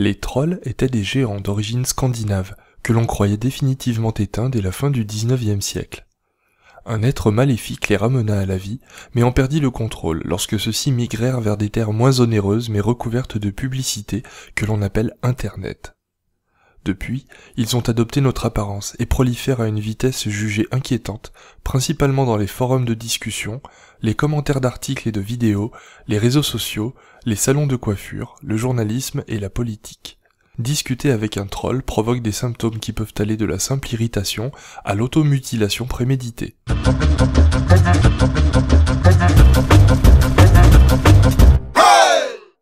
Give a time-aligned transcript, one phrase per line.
[0.00, 2.54] Les trolls étaient des géants d'origine scandinave,
[2.84, 6.06] que l'on croyait définitivement éteints dès la fin du XIXe siècle.
[6.86, 8.78] Un être maléfique les ramena à la vie,
[9.14, 13.38] mais en perdit le contrôle lorsque ceux-ci migrèrent vers des terres moins onéreuses mais recouvertes
[13.38, 14.22] de publicité
[14.54, 15.97] que l'on appelle Internet.
[16.88, 17.26] Depuis,
[17.58, 22.46] ils ont adopté notre apparence et prolifèrent à une vitesse jugée inquiétante, principalement dans les
[22.46, 23.60] forums de discussion,
[24.00, 25.70] les commentaires d'articles et de vidéos,
[26.06, 26.94] les réseaux sociaux,
[27.26, 30.18] les salons de coiffure, le journalisme et la politique.
[30.58, 34.50] Discuter avec un troll provoque des symptômes qui peuvent aller de la simple irritation
[34.82, 36.56] à l'automutilation préméditée.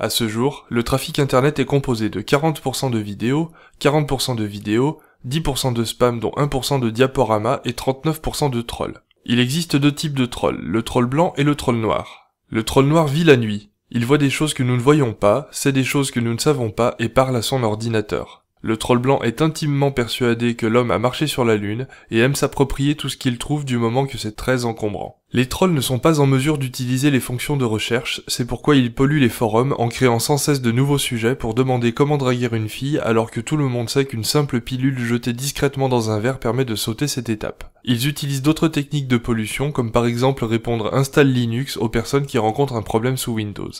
[0.00, 5.00] À ce jour, le trafic internet est composé de 40% de vidéos, 40% de vidéos,
[5.26, 9.02] 10% de spam dont 1% de diaporama et 39% de trolls.
[9.24, 12.30] Il existe deux types de trolls, le troll blanc et le troll noir.
[12.48, 13.70] Le troll noir vit la nuit.
[13.90, 16.38] Il voit des choses que nous ne voyons pas, sait des choses que nous ne
[16.38, 18.44] savons pas et parle à son ordinateur.
[18.60, 22.34] Le troll blanc est intimement persuadé que l'homme a marché sur la lune et aime
[22.34, 25.22] s'approprier tout ce qu'il trouve du moment que c'est très encombrant.
[25.32, 28.94] Les trolls ne sont pas en mesure d'utiliser les fonctions de recherche, c'est pourquoi ils
[28.94, 32.68] polluent les forums en créant sans cesse de nouveaux sujets pour demander comment draguer une
[32.68, 36.40] fille alors que tout le monde sait qu'une simple pilule jetée discrètement dans un verre
[36.40, 37.70] permet de sauter cette étape.
[37.84, 42.38] Ils utilisent d'autres techniques de pollution comme par exemple répondre installe Linux aux personnes qui
[42.38, 43.70] rencontrent un problème sous Windows.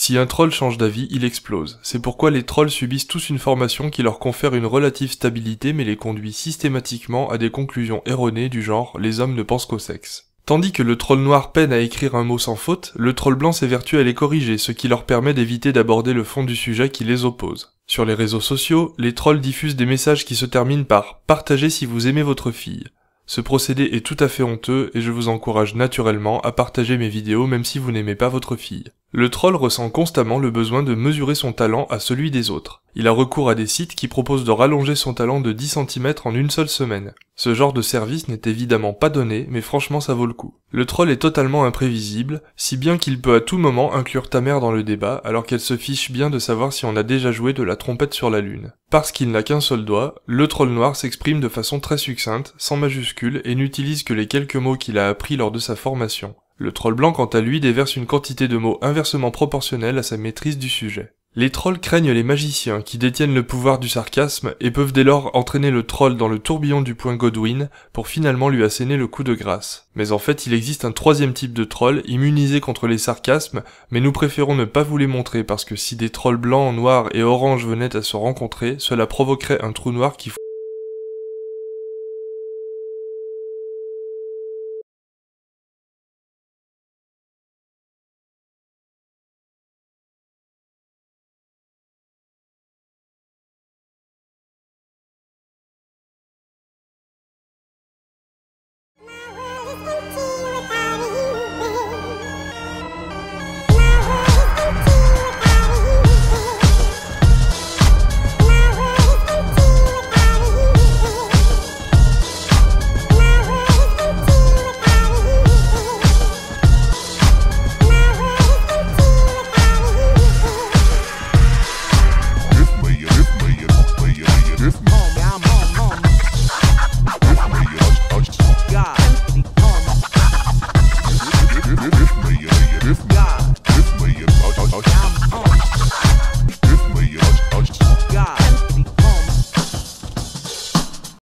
[0.00, 1.80] Si un troll change d'avis, il explose.
[1.82, 5.82] C'est pourquoi les trolls subissent tous une formation qui leur confère une relative stabilité mais
[5.82, 10.30] les conduit systématiquement à des conclusions erronées du genre les hommes ne pensent qu'au sexe.
[10.46, 13.50] Tandis que le troll noir peine à écrire un mot sans faute, le troll blanc
[13.50, 17.02] s'évertue à les corriger, ce qui leur permet d'éviter d'aborder le fond du sujet qui
[17.02, 17.76] les oppose.
[17.88, 21.86] Sur les réseaux sociaux, les trolls diffusent des messages qui se terminent par Partagez si
[21.86, 22.84] vous aimez votre fille.
[23.30, 27.10] Ce procédé est tout à fait honteux et je vous encourage naturellement à partager mes
[27.10, 28.86] vidéos même si vous n'aimez pas votre fille.
[29.12, 32.82] Le troll ressent constamment le besoin de mesurer son talent à celui des autres.
[33.00, 36.14] Il a recours à des sites qui proposent de rallonger son talent de 10 cm
[36.24, 37.14] en une seule semaine.
[37.36, 40.56] Ce genre de service n'est évidemment pas donné, mais franchement ça vaut le coup.
[40.72, 44.58] Le troll est totalement imprévisible, si bien qu'il peut à tout moment inclure ta mère
[44.58, 47.52] dans le débat, alors qu'elle se fiche bien de savoir si on a déjà joué
[47.52, 48.72] de la trompette sur la lune.
[48.90, 52.76] Parce qu'il n'a qu'un seul doigt, le troll noir s'exprime de façon très succincte, sans
[52.76, 56.34] majuscules, et n'utilise que les quelques mots qu'il a appris lors de sa formation.
[56.56, 60.16] Le troll blanc quant à lui déverse une quantité de mots inversement proportionnelle à sa
[60.16, 61.12] maîtrise du sujet.
[61.36, 65.36] Les trolls craignent les magiciens qui détiennent le pouvoir du sarcasme et peuvent dès lors
[65.36, 69.22] entraîner le troll dans le tourbillon du point Godwin pour finalement lui asséner le coup
[69.22, 69.88] de grâce.
[69.94, 74.00] Mais en fait il existe un troisième type de troll immunisé contre les sarcasmes mais
[74.00, 77.22] nous préférons ne pas vous les montrer parce que si des trolls blancs, noirs et
[77.22, 80.30] oranges venaient à se rencontrer, cela provoquerait un trou noir qui